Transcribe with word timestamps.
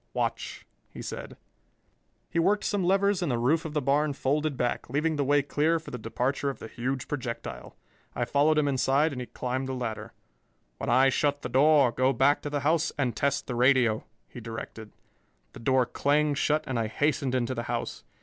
"Watch," 0.13 0.65
he 0.89 1.03
said. 1.03 1.37
He 2.31 2.39
worked 2.39 2.63
some 2.63 2.83
levers 2.83 3.21
and 3.21 3.31
the 3.31 3.37
roof 3.37 3.65
of 3.65 3.75
the 3.75 3.83
barn 3.83 4.13
folded 4.13 4.57
back, 4.57 4.89
leaving 4.89 5.15
the 5.15 5.23
way 5.23 5.43
clear 5.43 5.77
for 5.77 5.91
the 5.91 5.99
departure 5.99 6.49
of 6.49 6.57
the 6.57 6.67
huge 6.67 7.07
projectile. 7.07 7.75
I 8.15 8.25
followed 8.25 8.57
him 8.57 8.67
inside 8.67 9.11
and 9.11 9.21
he 9.21 9.27
climbed 9.27 9.67
the 9.67 9.75
ladder. 9.75 10.13
"When 10.79 10.89
I 10.89 11.09
shut 11.09 11.43
the 11.43 11.49
door, 11.49 11.91
go 11.91 12.13
back 12.13 12.41
to 12.41 12.49
the 12.49 12.61
house 12.61 12.91
and 12.97 13.15
test 13.15 13.45
the 13.45 13.53
radio," 13.53 14.03
he 14.27 14.39
directed. 14.39 14.91
The 15.53 15.59
door 15.59 15.85
clanged 15.85 16.39
shut 16.39 16.63
and 16.65 16.79
I 16.79 16.87
hastened 16.87 17.35
into 17.35 17.53
the 17.53 17.61
house. 17.69 18.03